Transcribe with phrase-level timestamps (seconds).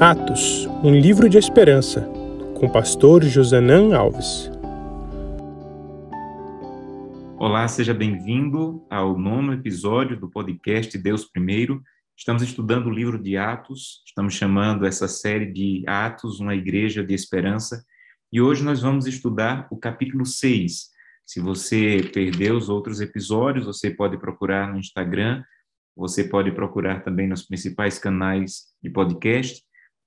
[0.00, 2.00] Atos, um livro de esperança,
[2.58, 4.50] com o pastor Josanã Alves.
[7.38, 11.80] Olá, seja bem-vindo ao nono episódio do podcast Deus Primeiro.
[12.16, 17.14] Estamos estudando o livro de Atos, estamos chamando essa série de Atos, uma igreja de
[17.14, 17.84] esperança,
[18.32, 20.88] e hoje nós vamos estudar o capítulo 6.
[21.24, 25.44] Se você perdeu os outros episódios, você pode procurar no Instagram,
[25.96, 29.62] você pode procurar também nos principais canais de podcast.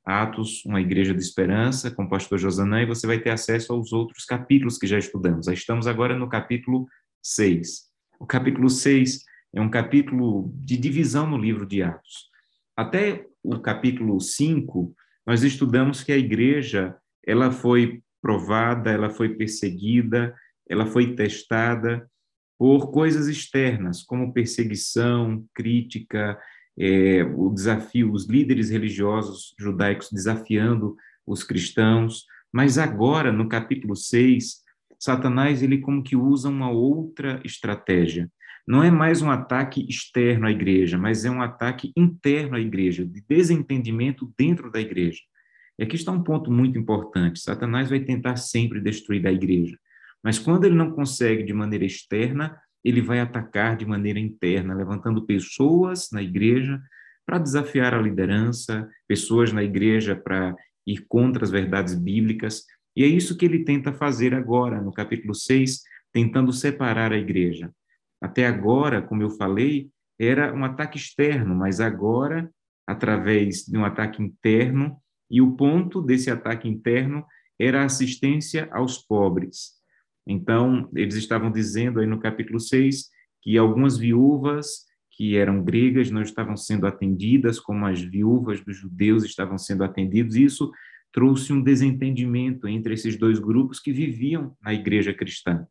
[0.08, 3.92] Atos, uma igreja de esperança, com o pastor Josanã, e você vai ter acesso aos
[3.92, 5.48] outros capítulos que já estudamos.
[5.50, 6.88] Estamos agora no capítulo
[7.22, 7.90] 6.
[8.18, 12.30] O capítulo 6 é um capítulo de divisão no livro de Atos.
[12.74, 16.96] Até o capítulo 5, nós estudamos que a igreja,
[17.26, 20.34] ela foi provada, ela foi perseguida,
[20.70, 22.10] ela foi testada
[22.58, 26.40] por coisas externas, como perseguição, crítica,
[26.78, 30.96] é, o desafio, os líderes religiosos judaicos desafiando
[31.26, 34.62] os cristãos, mas agora, no capítulo 6,
[35.00, 38.32] Satanás, ele como que usa uma outra estratégia.
[38.68, 43.06] Não é mais um ataque externo à igreja, mas é um ataque interno à igreja,
[43.06, 45.22] de desentendimento dentro da igreja.
[45.80, 47.40] E aqui está um ponto muito importante.
[47.40, 49.78] Satanás vai tentar sempre destruir a igreja.
[50.24, 55.26] Mas quando ele não consegue de maneira externa, ele vai atacar de maneira interna, levantando
[55.26, 56.82] pessoas na igreja
[57.26, 62.64] para desafiar a liderança, pessoas na igreja para ir contra as verdades bíblicas.
[62.96, 65.82] E é isso que ele tenta fazer agora, no capítulo 6,
[66.14, 67.72] tentando separar a igreja.
[68.22, 72.50] Até agora, como eu falei, era um ataque externo, mas agora,
[72.88, 74.98] através de um ataque interno,
[75.30, 77.26] e o ponto desse ataque interno
[77.60, 79.77] era a assistência aos pobres.
[80.28, 83.10] Então, eles estavam dizendo aí no capítulo 6
[83.42, 89.24] que algumas viúvas que eram gregas não estavam sendo atendidas como as viúvas dos judeus
[89.24, 90.36] estavam sendo atendidos.
[90.36, 90.70] Isso
[91.14, 95.66] trouxe um desentendimento entre esses dois grupos que viviam na igreja cristã.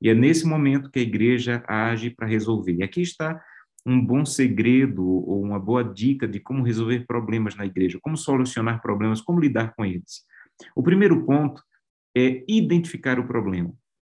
[0.00, 2.76] E é nesse momento que a igreja age para resolver.
[2.76, 3.38] E aqui está
[3.86, 8.80] um bom segredo ou uma boa dica de como resolver problemas na igreja, como solucionar
[8.80, 10.24] problemas, como lidar com eles.
[10.74, 11.62] O primeiro ponto
[12.16, 13.72] é identificar o problema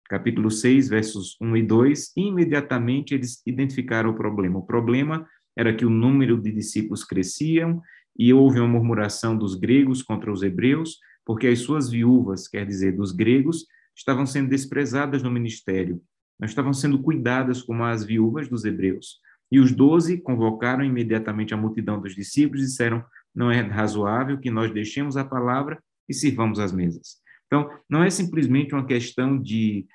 [0.09, 4.59] capítulo 6, versos 1 e 2, imediatamente eles identificaram o problema.
[4.59, 7.83] O problema era que o número de discípulos cresciam
[8.19, 12.93] e houve uma murmuração dos gregos contra os hebreus, porque as suas viúvas, quer dizer,
[12.93, 16.01] dos gregos, estavam sendo desprezadas no ministério,
[16.39, 19.21] não estavam sendo cuidadas como as viúvas dos hebreus.
[19.51, 24.51] E os doze convocaram imediatamente a multidão dos discípulos e disseram: Não é razoável que
[24.51, 25.79] nós deixemos a palavra
[26.09, 27.19] e sirvamos as mesas.
[27.47, 29.87] Então, não é simplesmente uma questão de,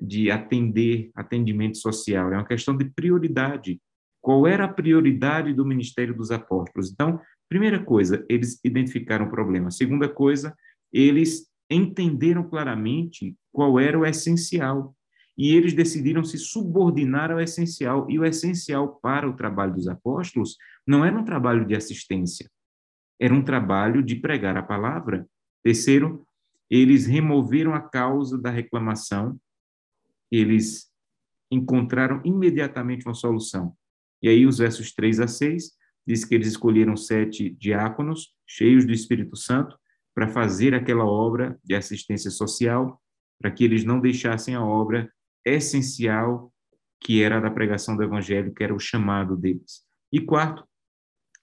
[0.00, 3.80] de atender, atendimento social, é uma questão de prioridade.
[4.20, 6.90] Qual era a prioridade do ministério dos apóstolos?
[6.92, 9.70] Então, primeira coisa, eles identificaram o problema.
[9.70, 10.54] Segunda coisa,
[10.92, 14.94] eles entenderam claramente qual era o essencial.
[15.38, 18.06] E eles decidiram se subordinar ao essencial.
[18.10, 20.56] E o essencial para o trabalho dos apóstolos
[20.86, 22.50] não era um trabalho de assistência,
[23.18, 25.26] era um trabalho de pregar a palavra.
[25.62, 26.26] Terceiro,
[26.70, 29.38] eles removeram a causa da reclamação,
[30.30, 30.88] eles
[31.50, 33.74] encontraram imediatamente uma solução.
[34.22, 35.72] E aí, os versos 3 a 6,
[36.06, 39.76] diz que eles escolheram sete diáconos, cheios do Espírito Santo,
[40.14, 43.00] para fazer aquela obra de assistência social,
[43.40, 45.10] para que eles não deixassem a obra
[45.44, 46.52] essencial,
[47.00, 49.82] que era a da pregação do Evangelho, que era o chamado deles.
[50.12, 50.64] E quarto,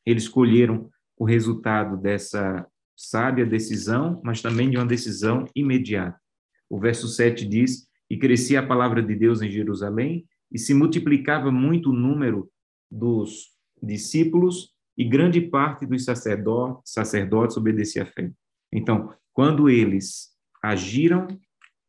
[0.06, 2.66] eles escolheram o resultado dessa
[2.98, 6.20] sábia decisão, mas também de uma decisão imediata.
[6.68, 11.52] O verso 7 diz: E crescia a palavra de Deus em Jerusalém, e se multiplicava
[11.52, 12.50] muito o número
[12.90, 18.32] dos discípulos, e grande parte dos sacerdotes, sacerdotes obedecia à fé.
[18.74, 20.30] Então, quando eles
[20.64, 21.28] agiram,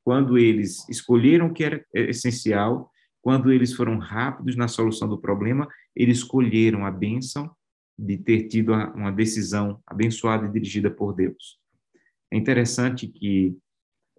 [0.05, 2.91] quando eles escolheram o que era essencial,
[3.23, 7.51] quando eles foram rápidos na solução do problema, eles escolheram a bênção
[7.99, 11.59] de ter tido uma decisão abençoada e dirigida por Deus.
[12.33, 13.57] É interessante que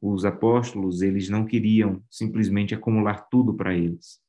[0.01, 4.19] os apóstolos, eles não queriam simplesmente acumular tudo para eles.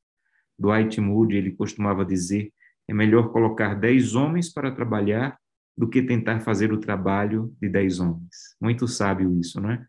[0.57, 2.53] Dwight Moody, ele costumava dizer,
[2.87, 5.37] é melhor colocar dez homens para trabalhar
[5.77, 8.55] do que tentar fazer o trabalho de dez homens.
[8.59, 9.85] Muito sábio isso, não é?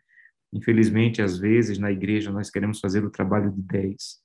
[0.52, 4.20] Infelizmente, às vezes, na igreja, nós queremos fazer o trabalho de dez.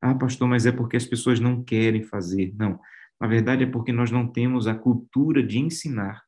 [0.00, 2.54] Ah, pastor, mas é porque as pessoas não querem fazer.
[2.56, 2.78] Não,
[3.22, 6.20] na verdade, é porque nós não temos a cultura de ensinar.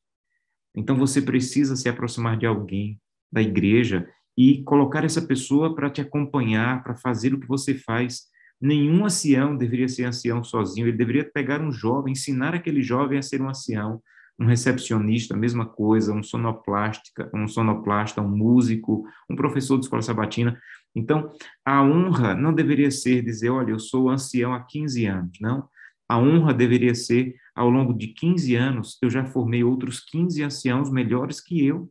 [0.76, 3.00] Então, você precisa se aproximar de alguém,
[3.32, 4.08] da igreja,
[4.38, 8.23] e colocar essa pessoa para te acompanhar, para fazer o que você faz.
[8.61, 13.23] Nenhum ancião deveria ser ancião sozinho, ele deveria pegar um jovem, ensinar aquele jovem a
[13.23, 14.00] ser um ancião.
[14.38, 20.02] um recepcionista, a mesma coisa, um sonoplástica, um sonoplasta, um músico, um professor de escola
[20.02, 20.58] sabatina.
[20.94, 21.32] Então,
[21.64, 25.69] a honra não deveria ser dizer, olha, eu sou ancião há 15 anos, não.
[26.08, 30.90] A honra deveria ser, ao longo de 15 anos, eu já formei outros 15 anciãos
[30.90, 31.90] melhores que eu.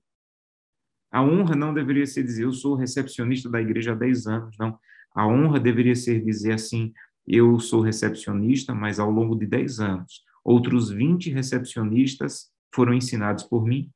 [1.11, 4.77] A honra não deveria ser dizer, eu sou recepcionista da igreja há 10 anos, não.
[5.15, 6.91] A honra deveria ser dizer assim,
[7.25, 13.65] eu sou recepcionista, mas ao longo de 10 anos, outros 20 recepcionistas foram ensinados por
[13.65, 13.91] mim.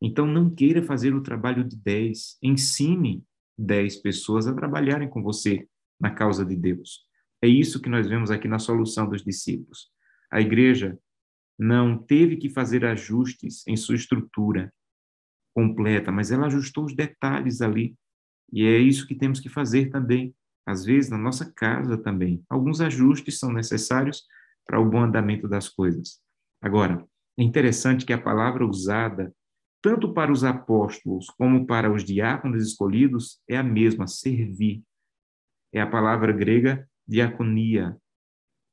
[0.00, 2.38] Então, não queira fazer o trabalho de 10.
[2.42, 3.24] Ensine
[3.56, 5.66] 10 pessoas a trabalharem com você
[6.00, 7.06] na causa de Deus.
[7.44, 9.90] É isso que nós vemos aqui na solução dos discípulos.
[10.30, 10.98] A igreja
[11.58, 14.72] não teve que fazer ajustes em sua estrutura
[15.54, 17.94] completa, mas ela ajustou os detalhes ali.
[18.50, 22.42] E é isso que temos que fazer também às vezes na nossa casa também.
[22.48, 24.24] Alguns ajustes são necessários
[24.66, 26.22] para o bom andamento das coisas.
[26.62, 27.06] Agora,
[27.38, 29.36] é interessante que a palavra usada
[29.82, 34.82] tanto para os apóstolos como para os diáconos escolhidos é a mesma, servir.
[35.74, 37.96] É a palavra grega diaconia.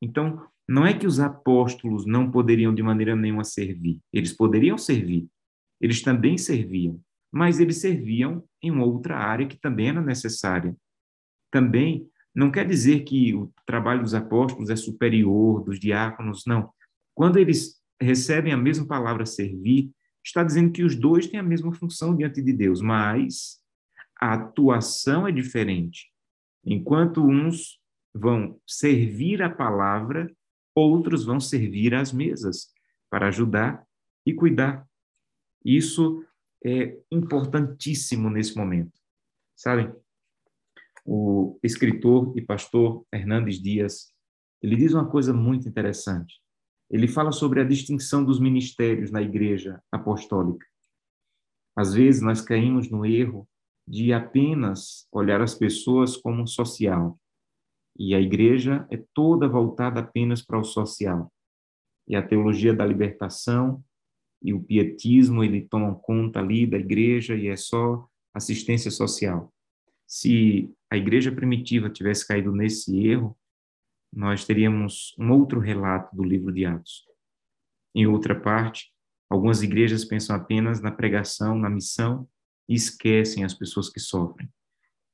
[0.01, 3.99] Então, não é que os apóstolos não poderiam de maneira nenhuma servir.
[4.11, 5.27] Eles poderiam servir.
[5.79, 6.99] Eles também serviam,
[7.31, 10.75] mas eles serviam em outra área que também era necessária
[11.51, 16.71] também não quer dizer que o trabalho dos apóstolos é superior dos diáconos, não.
[17.13, 19.91] Quando eles recebem a mesma palavra servir,
[20.23, 23.59] está dizendo que os dois têm a mesma função diante de Deus, mas
[24.19, 26.09] a atuação é diferente.
[26.63, 27.80] Enquanto uns
[28.13, 30.31] vão servir a palavra,
[30.75, 32.71] outros vão servir às mesas
[33.09, 33.85] para ajudar
[34.25, 34.87] e cuidar.
[35.63, 36.25] Isso
[36.63, 38.93] é importantíssimo nesse momento.
[39.55, 39.93] Sabem,
[41.05, 44.13] o escritor e pastor Hernandes Dias,
[44.61, 46.39] ele diz uma coisa muito interessante.
[46.89, 50.65] Ele fala sobre a distinção dos ministérios na igreja apostólica.
[51.75, 53.47] Às vezes nós caímos no erro
[53.87, 57.19] de apenas olhar as pessoas como social.
[57.97, 61.31] E a igreja é toda voltada apenas para o social.
[62.07, 63.83] E a teologia da libertação
[64.41, 69.53] e o pietismo, ele tomam conta ali da igreja e é só assistência social.
[70.07, 73.37] Se a igreja primitiva tivesse caído nesse erro,
[74.11, 77.05] nós teríamos um outro relato do livro de Atos.
[77.95, 78.91] Em outra parte,
[79.29, 82.27] algumas igrejas pensam apenas na pregação, na missão
[82.67, 84.49] e esquecem as pessoas que sofrem.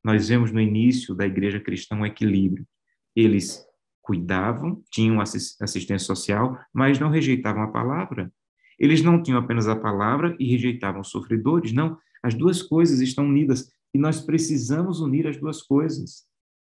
[0.08, 2.66] Nós vemos no início da igreja cristã um equilíbrio.
[3.14, 3.62] Eles
[4.02, 8.32] cuidavam, tinham assistência social, mas não rejeitavam a palavra.
[8.80, 11.98] Eles não tinham apenas a palavra e rejeitavam os sofredores, não.
[12.24, 13.70] As duas coisas estão unidas.
[13.94, 16.24] E nós precisamos unir as duas coisas.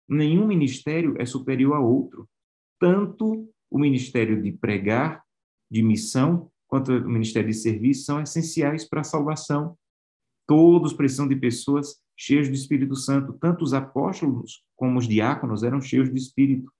[0.08, 2.26] Nenhum ministério é superior a outro.
[2.80, 5.22] Tanto o ministério de pregar,
[5.70, 9.76] de missão, quanto o ministério de serviço são essenciais para a salvação.
[10.46, 13.34] Todos precisam de pessoas cheias do Espírito Santo.
[13.34, 16.72] Tanto os apóstolos como os diáconos eram cheios do Espírito.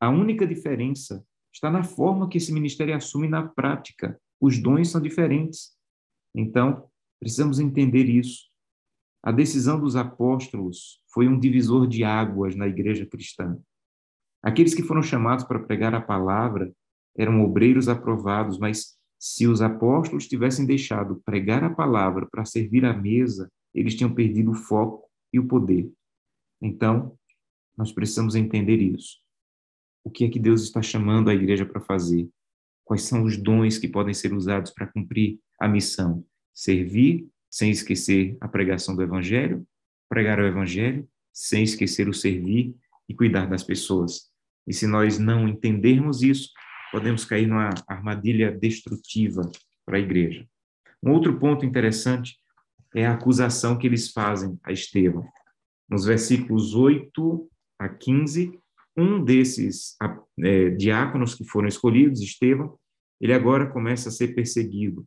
[0.00, 4.20] A única diferença está na forma que esse ministério assume na prática.
[4.40, 5.72] Os dons são diferentes.
[6.34, 6.88] Então,
[7.20, 8.50] precisamos entender isso.
[9.22, 13.58] A decisão dos apóstolos foi um divisor de águas na igreja cristã.
[14.42, 16.70] Aqueles que foram chamados para pregar a palavra
[17.16, 22.92] eram obreiros aprovados, mas se os apóstolos tivessem deixado pregar a palavra para servir à
[22.92, 25.90] mesa, eles tinham perdido o foco e o poder.
[26.62, 27.18] Então,
[27.76, 29.18] nós precisamos entender isso.
[30.04, 32.28] O que é que Deus está chamando a igreja para fazer?
[32.84, 36.24] Quais são os dons que podem ser usados para cumprir a missão?
[36.52, 39.66] Servir sem esquecer a pregação do Evangelho,
[40.08, 42.76] pregar o Evangelho, sem esquecer o servir
[43.08, 44.30] e cuidar das pessoas.
[44.66, 46.50] E se nós não entendermos isso,
[46.92, 49.50] podemos cair numa armadilha destrutiva
[49.84, 50.46] para a igreja.
[51.02, 52.38] Um outro ponto interessante
[52.94, 55.26] é a acusação que eles fazem a Estevão.
[55.88, 57.48] Nos versículos 8
[57.78, 58.58] a 15,
[58.96, 59.96] um desses
[60.40, 62.78] é, diáconos que foram escolhidos, Estevão,
[63.20, 65.06] ele agora começa a ser perseguido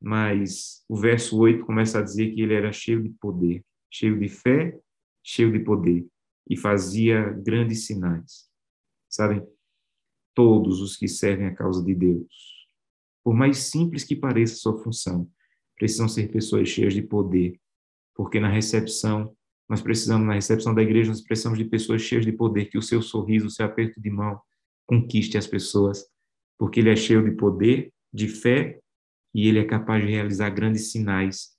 [0.00, 4.28] mas o verso 8 começa a dizer que ele era cheio de poder, cheio de
[4.28, 4.78] fé,
[5.22, 6.06] cheio de poder,
[6.48, 8.48] e fazia grandes sinais.
[9.08, 9.46] Sabem?
[10.34, 12.68] Todos os que servem a causa de Deus,
[13.22, 15.30] por mais simples que pareça sua função,
[15.80, 17.58] precisam ser pessoas cheias de poder,
[18.14, 19.34] porque na recepção,
[19.66, 22.82] nós precisamos, na recepção da igreja, nós precisamos de pessoas cheias de poder, que o
[22.82, 24.38] seu sorriso, o seu aperto de mão
[24.86, 26.06] conquiste as pessoas,
[26.58, 28.78] porque ele é cheio de poder, de fé
[29.34, 31.56] e ele é capaz de realizar grandes sinais,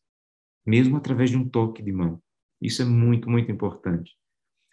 [0.64, 2.22] mesmo através de um toque de mão.
[2.62, 4.16] Isso é muito, muito importante.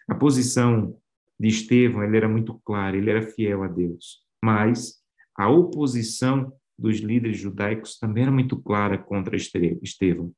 [0.07, 0.95] A posição
[1.39, 4.99] de Estevão, ele era muito clara, ele era fiel a Deus, mas
[5.35, 10.31] a oposição dos líderes judaicos também era muito clara contra Estevão.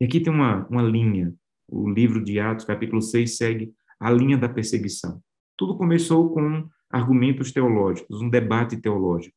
[0.00, 1.34] E aqui tem uma, uma linha.
[1.66, 5.22] O livro de Atos, capítulo 6, segue a linha da perseguição.
[5.56, 9.36] Tudo começou com argumentos teológicos, um debate teológico.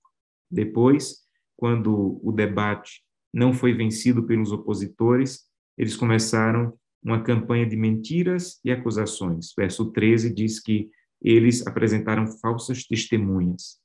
[0.50, 1.22] Depois,
[1.58, 3.02] quando o debate
[3.34, 5.46] não foi vencido pelos opositores,
[5.78, 9.54] eles começaram uma campanha de mentiras e acusações.
[9.58, 10.90] Verso 13 diz que
[11.22, 13.80] eles apresentaram falsas testemunhas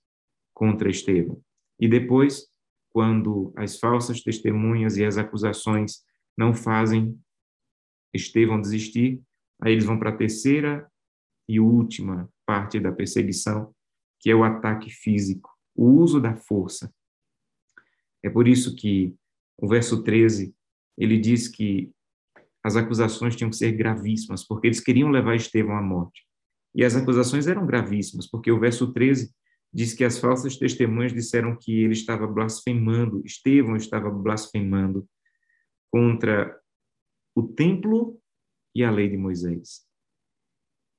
[0.52, 1.40] contra Estevão.
[1.78, 2.47] E depois,
[2.90, 6.04] quando as falsas testemunhas e as acusações
[6.37, 7.18] não fazem
[8.14, 9.23] Estevão desistir,
[9.61, 10.90] aí eles vão para a terceira
[11.49, 13.75] e última parte da perseguição,
[14.21, 16.92] que é o ataque físico, o uso da força.
[18.23, 19.14] É por isso que
[19.59, 20.54] o verso 13,
[20.97, 21.92] ele diz que
[22.64, 26.26] as acusações tinham que ser gravíssimas, porque eles queriam levar Estevão à morte.
[26.75, 29.33] E as acusações eram gravíssimas, porque o verso 13
[29.76, 35.06] diz que as falsas testemunhas disseram que ele estava blasfemando, Estevão estava blasfemando
[35.92, 36.59] contra
[37.35, 38.18] o templo
[38.75, 39.85] e a lei de Moisés.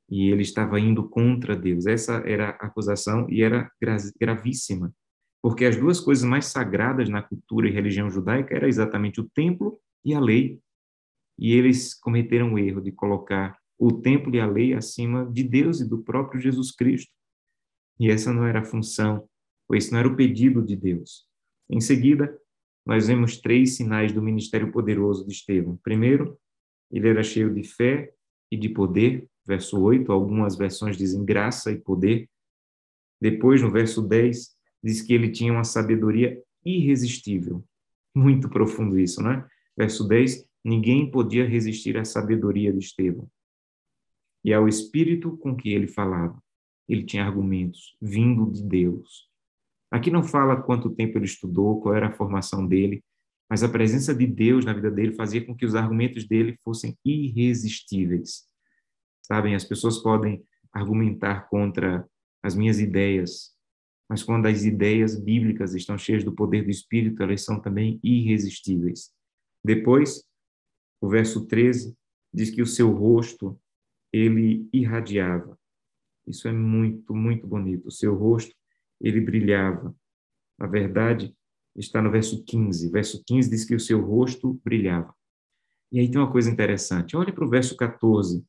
[0.08, 1.88] E ele estava indo contra Deus.
[1.88, 3.68] Essa era a acusação e era
[4.22, 4.94] gravíssima,
[5.42, 9.80] porque as duas coisas mais sagradas na cultura e religião judaica era exatamente o templo
[10.06, 10.60] e a lei.
[11.40, 15.82] E eles cometeram o erro de colocar o templo e a lei acima de Deus
[15.82, 17.17] e do próprio Jesus Cristo.
[18.00, 19.28] E essa não era a função,
[19.68, 21.26] ou esse não era o pedido de Deus.
[21.70, 22.38] Em seguida,
[22.86, 25.78] nós vemos três sinais do ministério poderoso de Estevão.
[25.84, 26.40] Primeiro,
[26.92, 28.14] ele era cheio de fé
[28.52, 32.30] e de poder, verso 8, algumas versões dizem graça e poder.
[33.20, 37.64] Depois, no verso 10, diz que ele tinha uma sabedoria irresistível.
[38.16, 39.46] Muito profundo isso, né?
[39.76, 43.30] Verso 10, ninguém podia resistir à sabedoria de Estevão
[44.46, 46.42] e ao espírito com que ele falava
[46.88, 49.28] ele tinha argumentos vindo de Deus.
[49.92, 53.04] Aqui não fala quanto tempo ele estudou, qual era a formação dele,
[53.50, 56.98] mas a presença de Deus na vida dele fazia com que os argumentos dele fossem
[57.04, 58.46] irresistíveis.
[59.22, 62.08] Sabem, as pessoas podem argumentar contra
[62.44, 63.56] as minhas ideias,
[64.10, 69.12] mas quando as ideias bíblicas estão cheias do poder do Espírito, elas são também irresistíveis.
[69.64, 70.24] Depois,
[71.02, 71.96] o verso 13
[72.34, 73.60] diz que o seu rosto
[74.14, 75.58] ele irradiava.
[76.28, 77.88] Isso é muito, muito bonito.
[77.88, 78.54] O seu rosto,
[79.00, 79.96] ele brilhava.
[80.60, 81.36] Na verdade,
[81.76, 82.92] está no verso 15.
[82.92, 85.14] Verso 15 diz que o seu rosto brilhava.
[85.92, 87.16] E aí tem uma coisa interessante.
[87.16, 88.44] Olhe para o verso 14.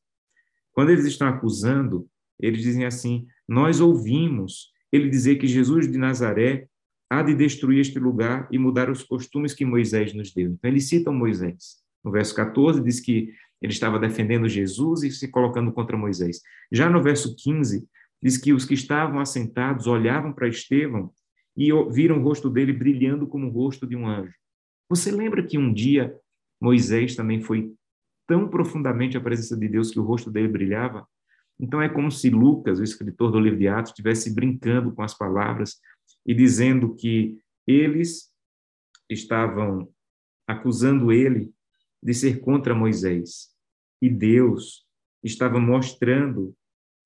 [0.71, 2.09] Quando eles estão acusando,
[2.39, 6.67] eles dizem assim: Nós ouvimos ele dizer que Jesus de Nazaré
[7.09, 10.51] há de destruir este lugar e mudar os costumes que Moisés nos deu.
[10.51, 11.77] Então, eles citam Moisés.
[12.03, 16.41] No verso 14, diz que ele estava defendendo Jesus e se colocando contra Moisés.
[16.71, 17.87] Já no verso 15,
[18.21, 21.11] diz que os que estavam assentados olhavam para Estevão
[21.55, 24.33] e viram o rosto dele brilhando como o rosto de um anjo.
[24.89, 26.15] Você lembra que um dia
[26.61, 27.73] Moisés também foi
[28.27, 31.07] tão profundamente a presença de Deus que o rosto dele brilhava?
[31.59, 35.13] Então é como se Lucas, o escritor do livro de Atos, estivesse brincando com as
[35.13, 35.77] palavras
[36.25, 37.37] e dizendo que
[37.67, 38.29] eles
[39.09, 39.89] estavam
[40.47, 41.51] acusando ele
[42.01, 43.49] de ser contra Moisés.
[44.01, 44.85] E Deus
[45.23, 46.55] estava mostrando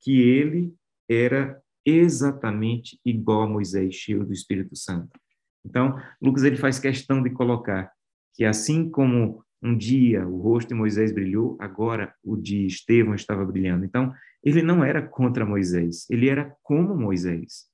[0.02, 0.74] que ele
[1.10, 5.20] era exatamente igual a Moisés, cheio do Espírito Santo.
[5.66, 7.92] Então, Lucas ele faz questão de colocar
[8.34, 13.46] que assim como um dia o rosto de Moisés brilhou, agora o de Estevão estava
[13.46, 13.86] brilhando.
[13.86, 17.70] Então, ele não era contra Moisés, ele era como Moisés.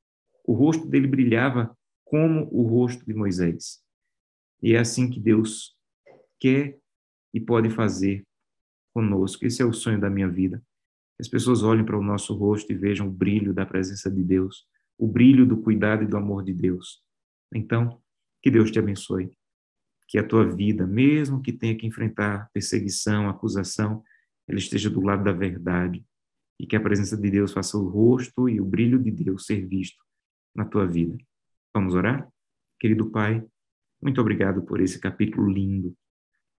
[0.45, 3.79] O rosto dele brilhava como o rosto de Moisés.
[4.61, 5.75] E é assim que Deus
[6.39, 6.77] quer
[7.33, 8.23] e pode fazer
[8.93, 9.45] conosco.
[9.45, 10.61] Esse é o sonho da minha vida.
[11.19, 14.65] As pessoas olhem para o nosso rosto e vejam o brilho da presença de Deus,
[14.97, 17.03] o brilho do cuidado e do amor de Deus.
[17.53, 18.01] Então,
[18.41, 19.31] que Deus te abençoe.
[20.07, 24.03] Que a tua vida, mesmo que tenha que enfrentar perseguição, acusação,
[24.47, 26.03] ela esteja do lado da verdade
[26.59, 29.65] e que a presença de Deus faça o rosto e o brilho de Deus ser
[29.67, 30.03] visto
[30.55, 31.15] na tua vida.
[31.73, 32.27] Vamos orar?
[32.79, 33.45] Querido Pai,
[34.01, 35.95] muito obrigado por esse capítulo lindo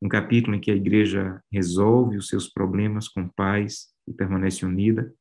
[0.02, 5.14] um capítulo em que a igreja resolve os seus problemas com paz e permanece unida,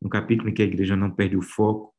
[0.00, 1.94] um capítulo em que a igreja não perde o foco,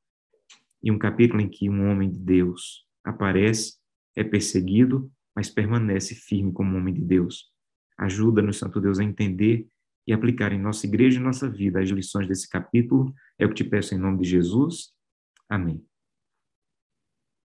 [0.83, 3.77] e um capítulo em que um homem de Deus aparece,
[4.15, 7.51] é perseguido, mas permanece firme como homem de Deus.
[7.97, 9.67] Ajuda-nos, Santo Deus, a entender
[10.05, 13.13] e aplicar em nossa igreja e nossa vida as lições desse capítulo.
[13.39, 14.91] É o que te peço em nome de Jesus.
[15.49, 15.83] Amém.